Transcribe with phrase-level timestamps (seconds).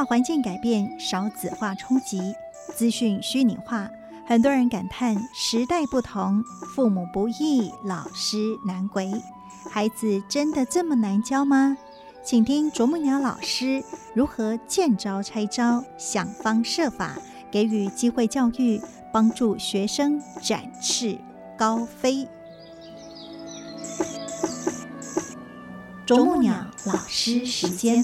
[0.00, 2.34] 大环境改变，少子化冲击，
[2.74, 3.90] 资讯虚拟化，
[4.26, 6.42] 很多人感叹时代不同，
[6.74, 9.12] 父母不易，老师难为。
[9.70, 11.76] 孩子真的这么难教吗？
[12.24, 13.84] 请听啄木鸟老师
[14.14, 17.18] 如何见招拆招，想方设法
[17.50, 18.80] 给予机会教育，
[19.12, 21.18] 帮助学生展翅
[21.58, 22.26] 高飞。
[26.06, 26.54] 啄木鸟
[26.86, 28.02] 老师时间，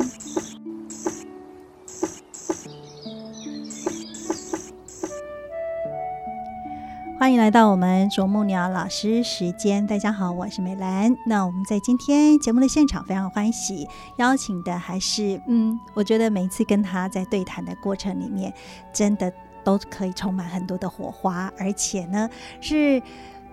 [7.27, 9.85] 欢迎来到我们啄木鸟老师时间。
[9.85, 11.13] 大家好，我是美兰。
[11.27, 18.55] 那我们在今天节目的现场非常欢喜，邀请的还是嗯，我觉得每一次跟他在对谈的过程里面，
[18.93, 19.33] 真的
[19.65, 23.03] 都可以充满很多的火花，而且呢是。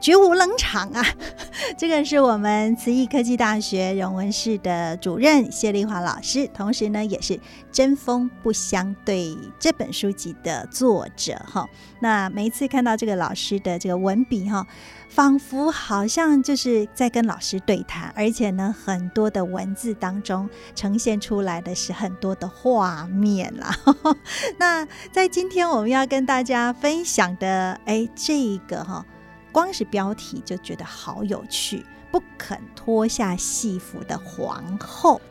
[0.04, 1.02] 绝无冷场啊！
[1.80, 7.38] 这个是我们慈益科技大学人文室的主任谢丽华老师，同时呢也是
[7.72, 11.66] 《针锋不相对》这本书籍的作者哈。
[12.02, 14.68] 那每一次看到这个老师的这个文笔哈，
[15.08, 23.74] 仿佛好像就是在跟老师对谈，而且呢很多的文字当中呈现出来的是很多的画面啦。
[24.60, 29.06] 那在今天我们要跟大家分享的，哎，这个哈。
[29.54, 35.22] 光是标题就觉得好有趣，不肯脱下戏服的皇后。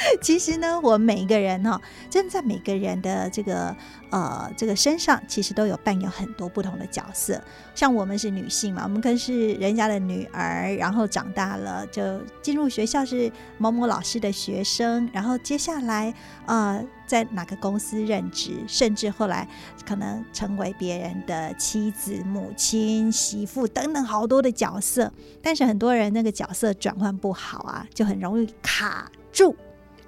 [0.20, 3.74] 其实呢，我们每一个人哈，真的在每个人的这个
[4.10, 7.40] 呃这个身上，其实都有扮演很多不同的角色。
[7.74, 16.12] 像我们是女性嘛，我们可是人家的女儿，然后长大了就进入学校是某某老师的学生，然后接下来
[16.46, 19.46] 呃在哪个公司任职，甚至后来
[19.86, 25.12] 可能成为别人的妻子、母亲、媳妇等等好多的角色。
[25.42, 29.54] 但是很多人那个角色转换不好啊，就很容易卡住。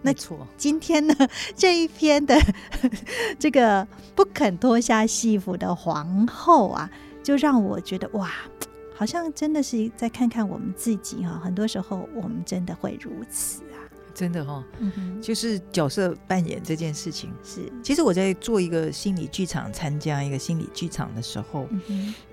[0.05, 1.15] 没错，今天呢
[1.55, 2.37] 这一篇的
[3.39, 3.87] 这个
[4.17, 6.91] 不肯脱下戏服的皇后啊，
[7.23, 8.31] 就让我觉得哇，
[8.97, 11.41] 好像真的是再看看我们自己哈。
[11.43, 13.79] 很多时候我们真的会如此啊，
[14.13, 14.65] 真的哈，
[15.23, 17.73] 就是角色扮演这件事情是。
[17.81, 21.69] 其实我在做一个心理剧场，参加一个心理剧场的时候，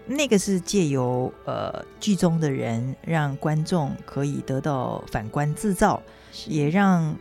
[0.08, 6.02] 那个是借由呃剧中的人，让观众可以得到反观自造，
[6.48, 7.16] 也让。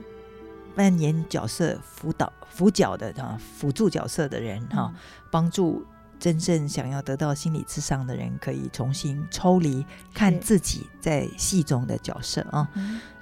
[0.79, 4.95] 扮演角色辅导辅角的哈辅助角色的人哈，
[5.29, 5.85] 帮助
[6.21, 9.85] 真正想要得到心理智商的人，可以重新抽离
[10.15, 12.69] 看自己在戏中的角色啊。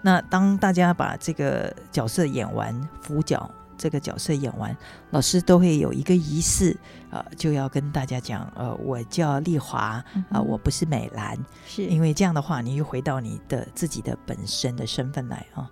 [0.02, 3.50] 那当大家把这个角色演完，辅角。
[3.76, 4.76] 这个角色演完，
[5.10, 6.76] 老师都会有一个仪式，
[7.10, 15.70] 呃，就要跟大家讲，呃，我叫丽华，啊，我不是美兰，是因为这样的话，你又回到你的自己的本身的身份来啊。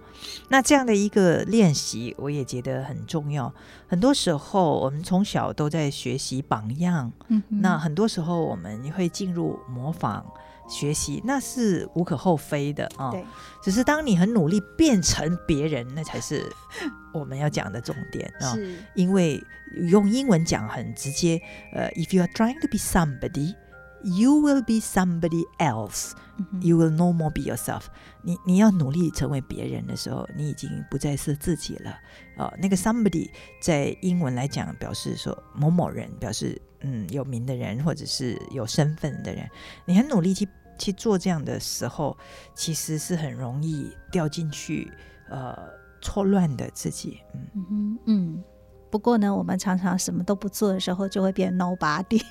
[0.49, 3.53] 那这样的一个练习，我也觉得很重要。
[3.89, 10.25] 很多时候，我们从小都在学习榜样，嗯，那很多时候我们会进入模仿。
[10.69, 13.25] 学习那是无可厚非的啊，对
[13.63, 16.51] 只是当你很努力变成别人，那才是
[17.13, 18.57] 我们要讲的重点啊。
[18.95, 19.43] 因为
[19.91, 21.41] 用英文讲很直接，
[21.75, 23.55] 呃，If you are trying to be somebody,
[24.03, 26.13] you will be somebody else.
[26.61, 27.85] You will no more be yourself.
[28.23, 31.97] 你你要努力成为别人的时候，你已经不再是自己了
[32.37, 32.53] 啊。
[32.59, 33.31] 那个 somebody
[33.61, 36.61] 在英文来讲表示说某某人，表示。
[36.87, 39.49] 嗯，有名的人或者是有身份的人，
[39.87, 40.47] 你很努力去
[40.79, 42.15] 去做这样的时候，
[42.55, 44.93] 其实是很容易掉进去
[45.31, 45.57] 呃
[46.03, 47.21] 错乱的自己。
[47.33, 48.45] 嗯嗯嗯。
[48.91, 52.23] 不过呢，我们常常什么都不做的时候，就会变 nobody。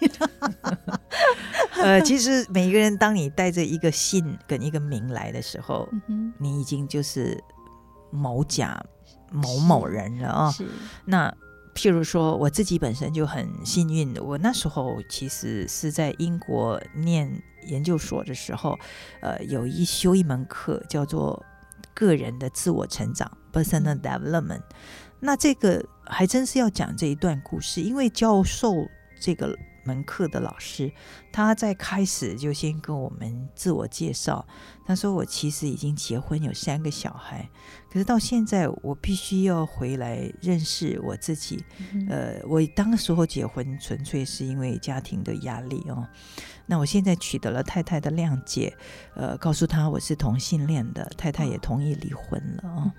[1.81, 5.89] 呃，其实每一个人，当你带着一个姓跟一个名来的时候，
[6.37, 7.43] 你已经就是
[8.11, 8.81] 某甲
[9.31, 10.51] 某某人了啊。
[10.51, 10.67] 是
[11.05, 11.35] 那。
[11.75, 18.77] 譬如说，我自己本身就很幸运，我那时候其实是在英国念研究所的时候，
[19.21, 21.43] 呃，有一修一门课叫做
[21.93, 24.61] 个人的自我成长 （personal development）。
[25.19, 28.87] 那这个还真是要讲这一段故事，因为教授
[29.19, 30.91] 这个门课的老师，
[31.31, 34.45] 他在开始就先跟我们自我介绍。
[34.85, 37.49] 他说：“我其实已经结婚，有三个小孩，
[37.89, 41.63] 可是到现在我必须要回来认识我自己。
[42.09, 46.05] 呃，我当时候结婚纯粹是因为家庭的压力哦。
[46.65, 48.75] 那我现在取得了太太的谅解，
[49.15, 52.91] 呃，告诉他我是同性恋的，太太也同意离婚了哦。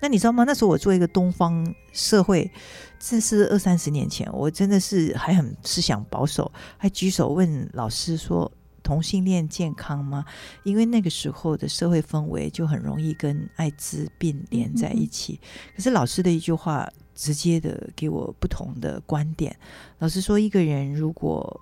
[0.00, 0.44] 那你知道吗？
[0.44, 2.50] 那时候我做一个东方社会，
[2.98, 8.50] 这是二三十年前，我真的是还很思想保守，还举手问老师说。”
[8.82, 10.24] 同性恋健康吗？
[10.64, 15.38] 因为那个时候的社会氛围就很容易跟艾滋病连在一起。
[15.76, 19.54] 可是老师的一句话直接的给我不同的观点。
[19.98, 21.60] 老师说，一个人如果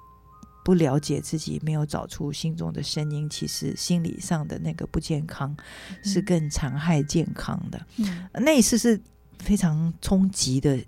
[0.69, 5.57] 不了解自己，没有找出心中的声音，其实心理上的那个不健康
[6.05, 7.87] 是更残害健康的。
[7.97, 9.01] 嗯那一次是
[9.39, 10.79] 非常冲击的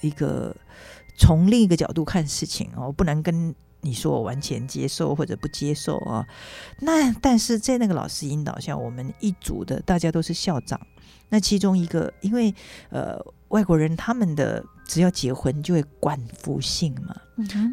[0.00, 0.54] 一个，
[1.18, 6.24] 从另一个角度看事情哦，不能跟你说我完全接受或者不接受啊。
[6.78, 10.80] 那但是在那个老师引导下，我们一组的大家都是校长。
[11.30, 12.54] 那其中一个，因为
[12.90, 13.18] 呃
[13.48, 17.14] 外国人他们的只要结婚就会冠夫姓嘛，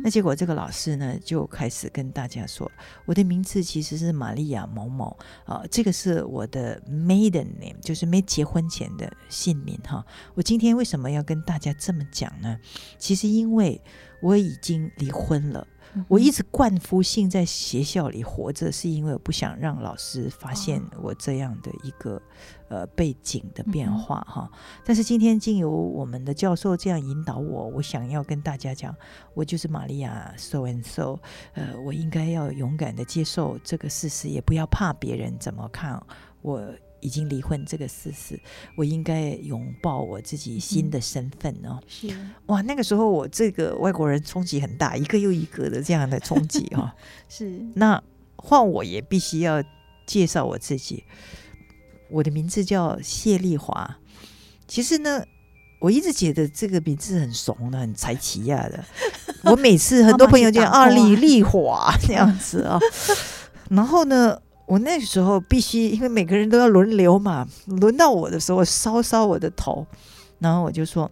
[0.03, 2.69] 那结果这个老师呢就开始跟大家说，
[3.05, 5.15] 我的名字其实是玛利亚某某
[5.45, 10.05] 啊、这个是我的 maiden name，就是没结婚前的姓名哈。
[10.33, 12.59] 我今天为什么要跟大家这么讲呢？
[12.97, 13.79] 其实因为
[14.21, 15.67] 我已经离婚了。
[16.07, 22.21] 我一直冠夫性在学校里活着，是因为我不想让老师发现我这样的一个
[22.69, 24.49] 呃背景的变化哈。
[24.83, 28.95] 但是今天经由我们的教授这样引导我，我想要跟大家讲，
[29.33, 31.19] 我就是玛利亚 so and so，
[31.53, 36.01] 呃，我应该要勇敢的接受这个事实，也不要怕别人怎么看
[36.41, 36.61] 我。
[37.03, 38.39] 已经离婚这个事实，
[38.77, 41.77] 我应该拥抱我自己新的身份哦。
[41.85, 42.07] 是
[42.45, 46.95] 哇，那个时候我这个外国人冲击很大，一个又一个的这样的冲击哈、
[47.27, 48.01] 是那
[48.37, 49.61] 换我也必须要
[50.07, 51.03] 介绍我自己，
[52.09, 53.97] 我的名字叫谢丽华。
[54.65, 55.23] 其实呢，
[55.81, 58.83] 我一直觉得这个名字很怂的，很才奇亚的。
[59.43, 62.79] 我每次很多朋友讲啊，李丽华这样子啊，
[63.69, 64.39] 然后呢。
[64.65, 69.85] 我那时候必须，因为每个人都要轮流嘛，轮到我的时候，搔搔我的头，
[70.39, 71.09] 然后我就说：“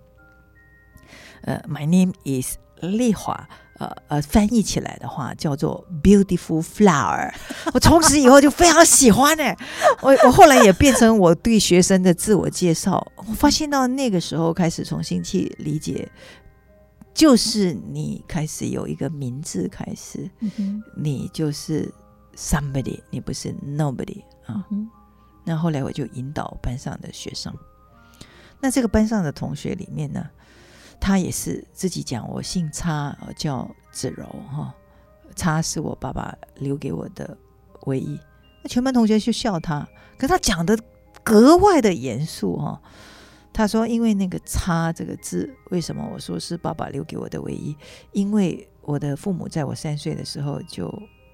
[1.43, 3.47] 呃，My name is 丽华。”
[3.81, 7.33] 呃呃，翻译起来的话叫做 “beautiful flower”。
[7.73, 9.57] 我从此以后就非常喜欢哎、
[10.03, 13.11] 我我后来也变成我对学生的自我介绍。
[13.15, 16.07] 我发现到那个时候开始重新去理解，
[17.11, 21.91] 就是你开始有一个名字开始，嗯你就是
[22.35, 24.65] somebody，你不是 nobody 啊。
[24.71, 24.89] 嗯
[25.43, 27.51] 那后来我就引导班上的学生，
[28.59, 30.29] 那这个班上的同学里面呢，
[30.99, 34.71] 他也是自己讲我姓叉，呃叫子柔哈，
[35.35, 37.35] 叉是我爸爸留给我的
[37.87, 38.19] 唯一。
[38.63, 40.77] 那全班同学就笑他，可他讲的
[41.23, 42.79] 格外的严肃哈。
[43.51, 47.75] 他说：“因为那个‘叉’这个字，为什么我说是爸爸留给我的唯一？
[48.11, 50.87] 因为我的父母在我三岁的时候就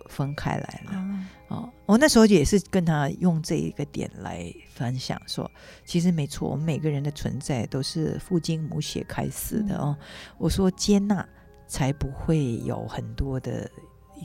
[0.10, 0.92] 分开来了。
[0.92, 5.50] 啊哦，我那时候也是跟他用这一个点来分享说，
[5.86, 9.96] 其实没错，我们每个人的存在都是父精母血开始的哦。
[10.38, 11.26] 我说接纳，
[11.66, 13.70] 才不会有很多的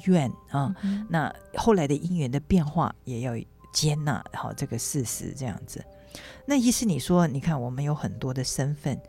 [0.07, 0.75] 怨啊。
[0.83, 3.35] 嗯那后来的因缘的变化，也要
[3.73, 5.85] 接纳好这个事实，这样子。
[6.45, 9.01] 那意思你说，你看我们有很多的身份，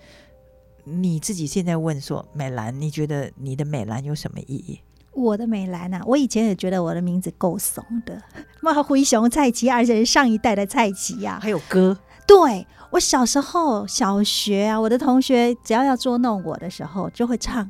[0.84, 4.80] 你自己现在问说，美兰，你觉得你的美兰有什么意义？
[5.16, 8.22] 我的美兰呐、我以前也觉得我的名字够怂的，
[8.62, 17.70] 妈灰熊蔡奇，而且是上一代的蔡奇呀、还有歌，对我小时候小学啊，我的同学只要要捉弄我的时候，就会唱。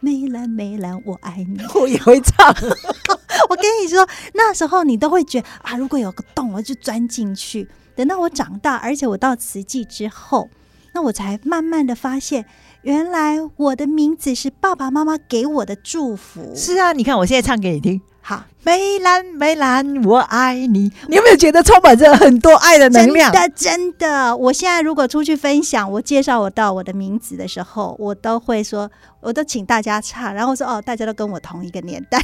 [0.00, 1.58] 梅兰，梅兰，我爱你。
[1.80, 2.54] 我也会唱。
[3.48, 7.66] 我跟你说，那时候你都会觉得啊，如果有个洞，我就钻进去。
[7.96, 10.50] 等到我长大，而且我到慈济之后，
[10.94, 12.46] 那我才慢慢的发现，
[12.82, 16.52] 原来我的名字是爸爸妈妈给我的祝福。
[16.54, 18.00] 是啊，你看我现在唱给你听。
[18.26, 20.90] 好，梅兰，梅兰，我爱你。
[21.08, 23.30] 你有没有觉得充满着很多爱的能量？
[23.30, 32.18] 真的真的，我现在如果出去分享，我介绍我到我的名字的时候，我都会说，我都请大家唱，然后说哦，大家都跟我同一个年代，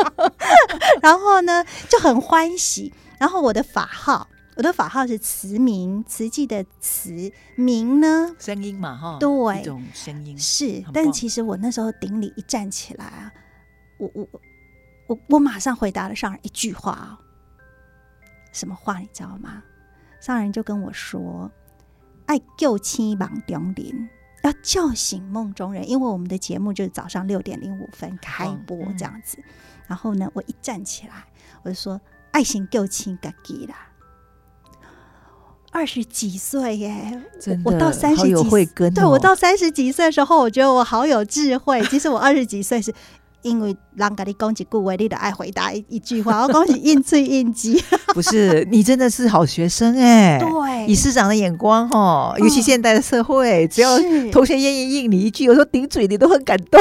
[1.00, 2.92] 然后呢就很欢喜。
[3.18, 4.26] 然后我的法号，
[4.60, 10.38] 我的法号是慈明，慈济的慈明呢声音嘛，哈，对一种声音。
[10.38, 13.32] 是但其实我那时候顶礼一站起来啊，
[13.96, 14.28] 我我
[15.06, 17.16] 我我马上回答了上人一句话哦，
[18.52, 19.62] 什么话你知道吗？
[20.20, 21.50] 上人就跟我说
[22.28, 24.10] ：“爱救亲忙中人，
[24.42, 29.38] 要叫醒梦中人。”因为我们的节目就是早上六点零五分开播嗯这样子。
[29.86, 31.24] 然后呢，我一站起来，
[31.62, 31.98] 我就说
[32.32, 33.86] ：“爱心救亲自己啦。”
[35.70, 37.22] 二十几岁耶，
[37.64, 41.80] 我到三十几慧根哦对我到三十几岁的时候，我觉得我好有智慧。
[41.84, 42.92] 其实我二十几岁是
[43.42, 46.42] 因为人跟你讲一句话，你得爱回答一一句话。
[46.46, 47.82] 我讲是应嘴应机，
[48.14, 53.98] 不是你真的是好学生哎、对，以市长的眼光哦，尤其现代的社会，只要
[54.30, 56.80] 同学愿意应你一句，有时候顶嘴你都很感动。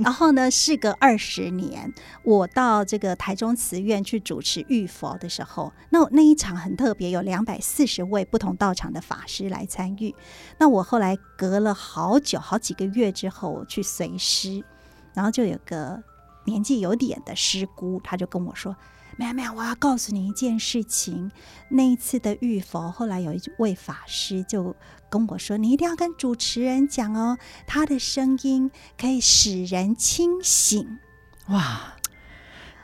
[0.00, 1.92] 然后呢，事隔二十年，
[2.24, 10.14] 我到这个台中慈院去主持浴佛的时候，那那一场很特别，有两百四十位不同道场的法师来参与。
[10.58, 14.62] 那我后来隔了好久好几个月之后去随师，
[15.14, 16.02] 然后就有个
[16.44, 18.76] 年纪有点的师姑，她就跟我说。
[19.16, 21.30] 苗苗，我要告诉你一件事情。
[21.68, 24.74] 那一次的浴佛，后来有一位法师就
[25.10, 27.36] 跟我说：“你一定要跟主持人讲哦，
[27.66, 30.98] 他的声音可以使人清醒。
[31.48, 31.96] 哇，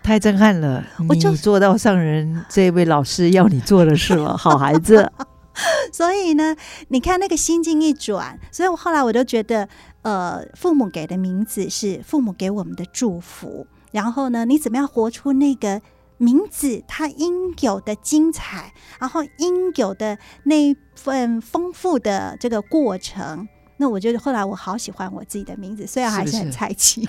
[0.02, 0.85] 太震撼了！
[1.09, 5.11] 我就你做到上人这位老师要你做的事了， 好孩子。
[5.90, 6.54] 所以呢，
[6.88, 9.66] 你看那个心境一转，所以我后来我就觉得，
[10.07, 13.67] 呃，父母给的名字是父母给我们的祝福。
[13.91, 15.83] 然后呢，你怎么样活出那个
[16.17, 23.49] 名字它应有的精彩，然后应有的那份丰富的这个过程。
[23.79, 27.05] 那我觉得后来我好喜欢我自己的名字，虽然还是很菜气。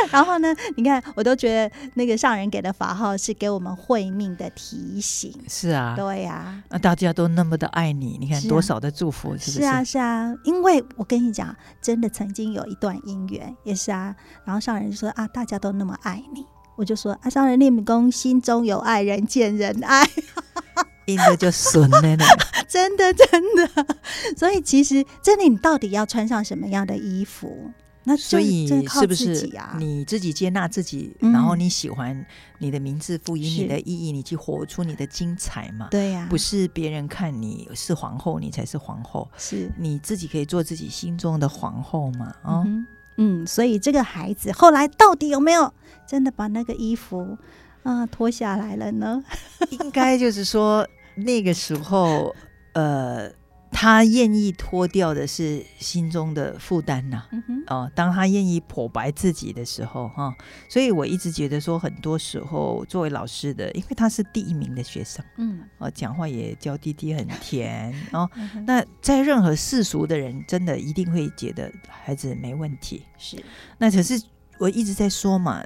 [0.10, 5.32] 然后呢，你看我都觉得那个上人给的法号是给我们慧命的提醒。
[5.48, 14.14] 是啊，对呀、那大家都那么的爱你，你看多少的祝福，是不是是啊，是啊，因为我跟你讲，真的曾经有一段姻缘，也是啊。
[14.44, 16.44] 然后上人就说啊，大家都那么爱你，
[16.76, 20.08] 我就说啊，上人立功，心中有爱，人见人爱，
[21.06, 22.24] 应该就损了呢。
[22.68, 23.26] 真的真
[23.56, 23.96] 的。
[24.36, 27.70] 所以其实真的，你到底要穿上什么样的衣服？
[28.16, 29.50] 所以是不是？
[29.78, 32.24] 你自己接纳自己，嗯然后你喜欢
[32.58, 35.88] 你的名字，赋予你的意义，你去活出你的精彩嘛？
[35.90, 42.34] 对呀、不是别人看你是皇后，你才是皇后，是你自己可以做自己心中的皇后嘛？
[42.42, 42.86] 哦，嗯
[43.16, 45.72] 嗯，所以这个孩子后来到底有没有
[46.06, 47.36] 真的把那个衣服
[47.82, 49.22] 啊、脱下来了呢？
[49.70, 50.86] 应该就是说
[51.16, 52.34] 那个时候，
[52.74, 53.30] 呃，
[53.70, 57.24] 他愿意脱掉的是心中的负担呐、
[57.68, 60.34] 哦，当他愿意剖白自己的时候，哈、
[60.68, 65.62] 所以我一直觉得说，很多时候作为老师的，因为他是第一名的学生，嗯。
[65.78, 73.02] 哦，讲话也娇滴滴很甜，哦，嗯那在任何世俗的人，真的一定会觉得孩子没问题。
[73.16, 73.42] 是。
[73.78, 74.20] 那可是
[74.58, 75.64] 我一直在说嘛，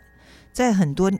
[0.52, 1.10] 在很多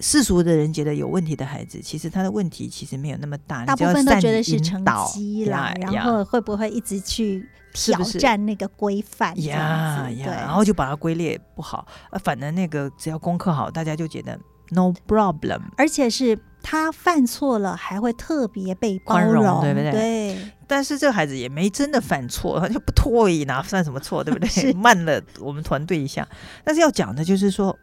[0.00, 14.38] 世俗的人觉得有问题的孩子，其实他的问题其实没有那么大，大部分都觉得是成绩啦，然后会不会一直去挑战那个规范呀呀，然后就把它归类不好，呃，反正那个只要功课好，大家就觉得
[14.70, 15.60] no problem。
[15.76, 24.72] 而且是他犯错了，还会特别被包宽容容，对不对对但是这个孩子也没真的犯错，他就不脱而已，哪算什么错，对不对？
[24.74, 26.26] 慢了我们团队一下。
[26.64, 27.76] 但是要讲的就是说，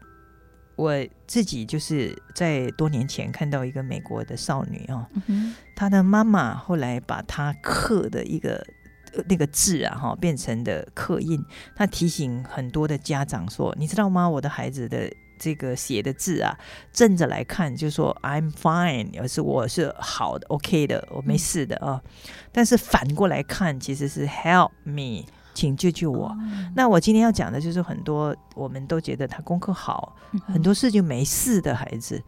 [0.78, 8.64] 我自己就是在多年前看到一个美国的少女哦、嗯她的妈妈后来把她刻的一个。
[9.14, 11.42] 呃那个字啊，哈，变成的刻印，
[11.74, 14.28] 她提醒很多的家长说：“你知道吗？
[14.28, 16.54] 我的孩子的这个写的字啊，
[16.92, 22.02] 正着来看就说 I'm fine，而是我是好的，OK 的，我没事的啊。
[22.52, 25.24] 但是反过来看，其实是 Help me，
[25.58, 26.28] 请救救我。
[26.28, 26.36] 哦。
[26.76, 32.22] 那我今天要讲的就是很多我们都觉得他功课好，嗯很多事就没事的孩子，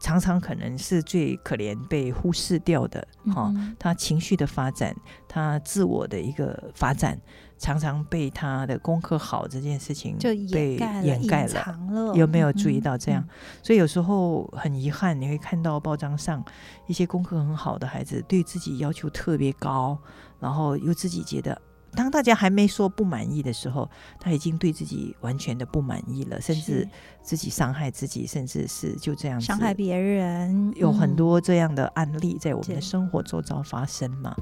[0.00, 4.94] 常常可能是最可怜被忽视掉的哈、他情绪的发展，
[5.28, 7.16] 他自我的一个发展，
[7.58, 11.78] 常常被他的功课好这件事情就被掩盖了、
[12.14, 13.24] 有没有嗯注意到这样？
[13.62, 16.44] 所以有时候很遗憾，你会看到报章上
[16.88, 19.96] 一些功课很好的孩子，对自己要求特别高，
[20.40, 21.60] 然后又自己觉得，
[21.96, 23.88] 当大家还没说不满意的时候，
[24.20, 26.88] 他已经对自己完全的不满意了，甚至
[27.22, 31.16] 自己伤害自己，甚至是就这样伤害别人，有很嗯。
[31.16, 34.34] 多这样的案例在我们的生活周遭发生嘛。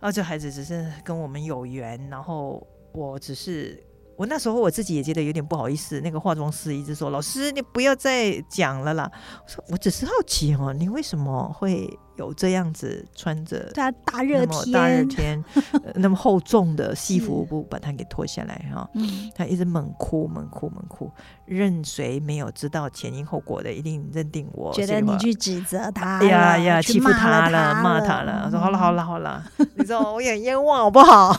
[0.00, 3.82] 啊，这孩子只是跟我们有缘，然后我只是
[4.16, 6.00] 我那时候我自己也觉得有点不好意思。
[6.00, 9.10] 那个化妆师一直说：“老师，你不要再讲了啦。”
[9.44, 21.10] 我说：“我只是好奇哦，你为什么会有这样子穿着对啊，大热天大热天，呃 那么厚重的西服，不把它给脱下来哈、嗯，他一直猛哭猛哭猛哭，
[21.44, 28.42] 任谁没有知道前因后果的，一定认定我觉得你去指责他哎呀了呀，欺负他了，骂他了。
[28.46, 29.44] 我说好了好了，好了，
[29.74, 31.36] 你知道我也很冤枉好不好？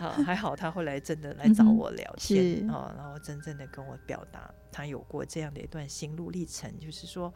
[0.00, 7.32] 好， 还好他后来真的来找我聊天是哦，然后真正的跟我表达他有过这样的一段心路历程，就是说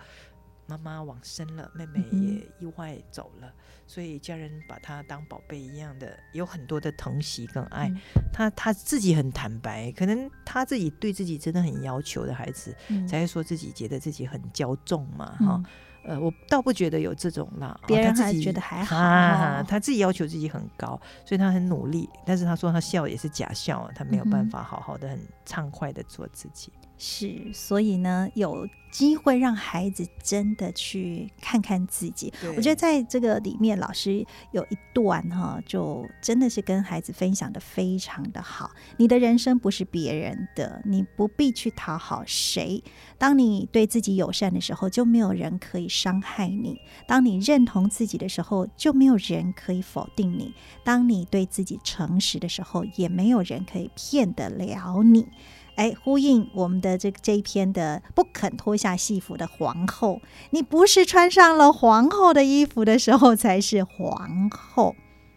[0.66, 3.52] 妈妈往生了，妹妹也意外走了，
[3.87, 7.92] 所以家人把他当宝贝一样的，有很多的疼惜跟爱。
[8.33, 12.75] 他他自己很坦白，可能他自己对自己真的很要求的孩子，
[13.06, 15.62] 才会说自己觉得自己很骄纵嘛，哈。
[16.06, 19.62] 呃，我倒不觉得有这种啦，别人还觉得还好。
[19.64, 26.73] 他自己要求自己很高，所以他很努力，但是他说他笑也是假笑，他没有办法好好的很畅快的做自己。
[26.96, 32.32] 是，所以呢，有机会让孩子真的去看看自己。
[32.56, 38.70] 我觉得在这个里面，老师有一段哈，就真的是跟孩子分享的非常的好。
[38.96, 42.82] 你的人生不是别人的，你不必去讨好谁。
[43.18, 46.76] 当你对自己友善的时候，就没有人可以伤害你；
[47.08, 50.52] 当你认同自己的时候，就没有人可以否定你；
[50.84, 55.26] 当你对自己诚实的时候，也没有人可以骗得了你。
[55.76, 64.94] 哎，呼应我们的这这一篇的不肯脱下戏服的皇后，你不是穿上了皇后的衣服的时候才是皇后，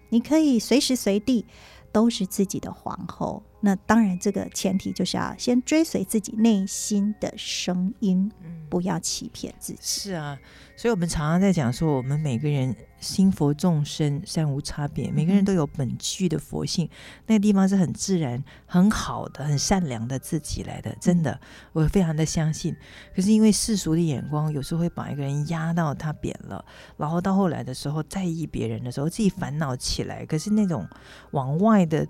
[0.09, 1.45] 你可以随时随地
[1.91, 3.41] 都是自己的皇后。
[3.59, 8.31] 那当然，这个前提就是要先追随自己内心的声音，
[8.69, 9.79] 不要欺骗自己。
[9.81, 10.37] 是啊，
[10.75, 16.87] 所以我们常常在讲说，我们每个人心佛众生三无差别，每个人都有本具的佛性，
[17.25, 20.95] 那个地方是很自然、很好的、很善良的自己来的。
[21.01, 21.39] 真的，
[21.73, 22.75] 我非常的相信。
[23.15, 26.63] 可是因为世俗的眼光，有时候会把一个人压到他扁了，
[26.95, 30.23] 然后到后来的时候，在意别人的时候，自己烦恼起来。
[30.27, 30.87] 可是那种
[31.31, 32.07] 往外的。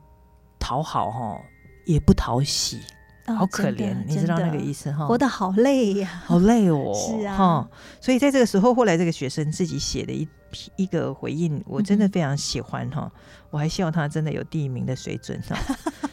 [0.59, 1.41] 讨好哈
[1.85, 2.81] 也不讨喜，
[3.25, 5.07] 好可怜，你知道那个意思哈？
[5.07, 6.93] 活得好累呀，好累哦。
[6.93, 7.69] 是啊，
[8.01, 10.27] 所以在这个时候，后来这个学生自己写的一
[10.75, 13.11] 一个回应，我真的非常喜欢哈。
[13.49, 15.57] 我还希望他真的有第一名的水准哈。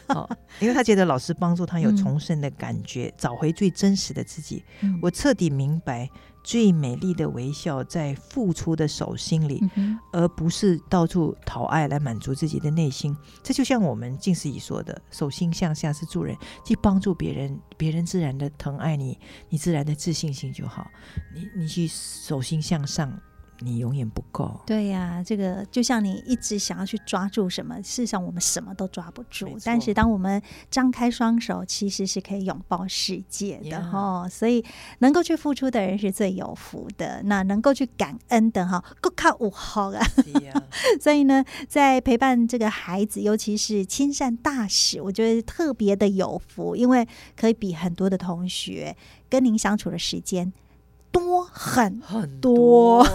[0.15, 4.63] 哦，因为他觉得老师帮助他有重生的感觉，找回最真实的自己。
[5.01, 6.09] 我彻底明白。
[6.45, 9.63] 最美丽的微笑在付出的手心里，
[10.13, 13.17] 而不是到处讨爱来满足自己的内心。
[13.41, 19.17] 这就像我们近思仪说的：“手心向下是助人，去帮助别人，别人自然的疼爱你，
[19.49, 20.87] 你自然的自信心就好。
[21.33, 23.11] 你你去手心向上。”
[23.59, 24.59] 你永远不够。
[24.65, 29.57] 对呀，这个就像你一直想要去抓住什么，事实上我们什么都抓不住。
[29.63, 34.27] 但是当我们张开双手，其实是可以拥抱世界的哈。
[34.27, 34.63] 所以
[34.99, 37.21] 能够去付出的人是最有福的。
[37.23, 40.01] 那能够去感恩的哈，够靠五号啊。
[40.99, 48.95] 所以呢，在陪伴这个孩子，尤其是亲善大使，我觉得特别的有福，因为可以比很多的同学
[49.29, 50.51] 跟您相处的时间。
[51.15, 52.01] 多很
[52.41, 53.05] 多，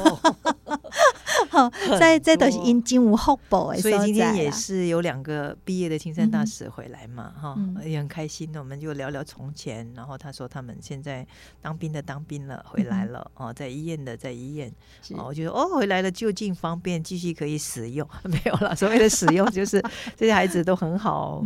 [1.52, 8.50] 好，在在都是因金无后补所以今天也是有两个毕业的青山大使回来嘛，哈，也很开心。
[8.56, 11.26] 我们就聊聊从前，然后他说他们现在
[11.60, 14.68] 当兵的当兵了，回来了哦，在医院的在医院，
[15.10, 18.74] 哦，我觉得哦，回来了就近方便，继续可以使用， 没有了。
[18.74, 19.80] 所谓的使用就是
[20.16, 21.44] 这些孩子都很好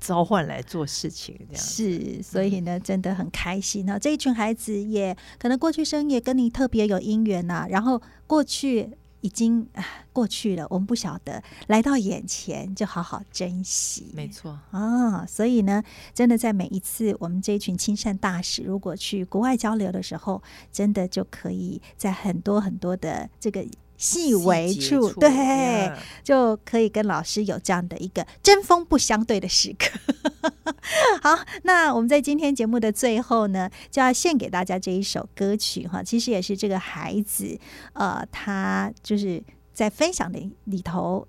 [0.00, 3.98] 召唤来做事情，这样是，所以呢，真的很开心呢。
[3.98, 6.06] 这一群孩子也可能过去生。
[6.06, 8.88] 也跟你特别有姻缘呐，然后过去
[9.20, 9.66] 已经
[10.12, 15.26] 过去了，我们不晓得，来到眼前就好好珍惜，没错啊。
[15.26, 15.82] 所以呢，
[16.14, 23.66] 真的在每一次我们这一群亲善大使如果去国外交流的时候，真的就可以在很多很多的这个。
[23.98, 25.90] 细微处，对，
[26.22, 30.52] 就可以跟老师有这样的一个针锋不相对的时刻。
[31.22, 36.02] 好，那我们在今天节目的最后呢，就要献给大家这一首歌曲哈。
[36.02, 37.58] 其实也是这个孩子，
[37.94, 41.26] 呃，他就是在分享的里头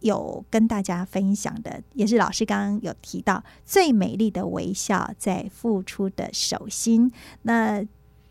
[0.00, 7.10] 有跟大家分享的，也是老师刚刚有提到最美丽的微笑在付出的手心。
[7.42, 7.84] 那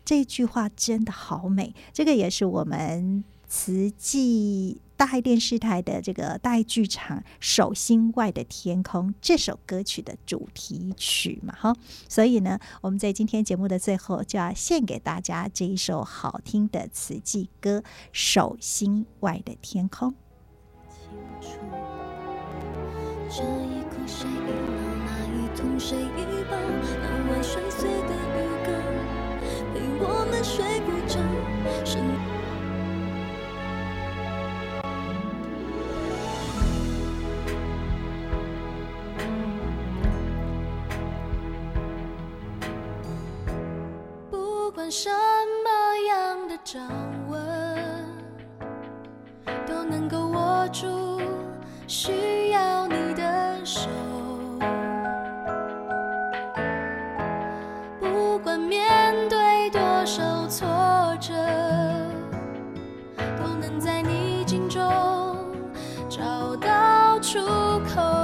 [0.04, 3.22] 这句话真的好美，这个也是我们。
[3.52, 11.74] 慈济大爱电视台的这个大爱剧场《手心外的天空》这首歌曲的主题曲嘛，哈，
[12.06, 17.78] 所以呢，我们在今天节目的最后就要献给大家这一首好听的慈济歌
[18.12, 20.10] 《手心外的天空》。
[23.30, 26.58] 这一刻谁遗老，那一痛谁遗报？
[27.00, 28.36] 那晚摔碎的鱼
[28.66, 28.68] 缸，
[29.72, 30.62] 陪我们睡
[44.90, 46.82] 什么样的掌
[47.28, 47.40] 纹
[49.64, 51.20] 都能够握住
[51.86, 53.88] 需要你的手
[58.00, 60.66] 不管面对多少挫
[61.20, 61.34] 折
[63.38, 64.82] 都能在逆境中
[66.08, 67.38] 找到出
[67.94, 68.19] 口。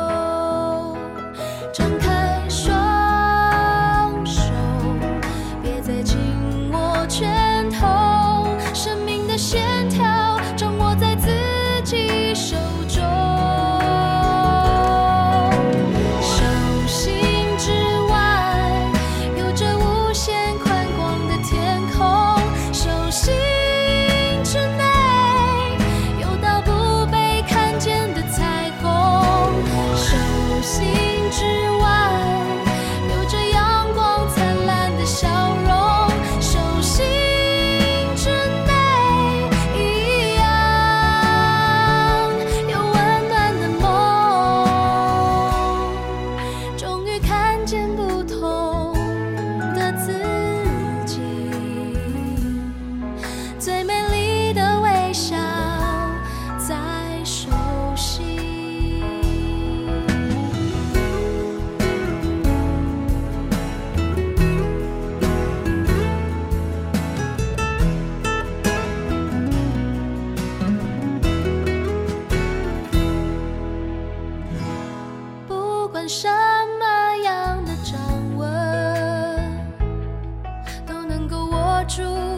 [81.87, 82.36] 住